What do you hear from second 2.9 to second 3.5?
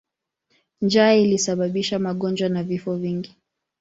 vingi.